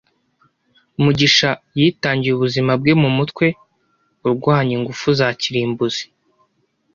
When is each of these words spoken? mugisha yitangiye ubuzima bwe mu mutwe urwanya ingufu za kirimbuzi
mugisha 1.03 1.49
yitangiye 1.79 2.33
ubuzima 2.35 2.71
bwe 2.81 2.93
mu 3.01 3.09
mutwe 3.17 3.45
urwanya 4.27 4.71
ingufu 4.77 5.07
za 5.19 5.27
kirimbuzi 5.39 6.05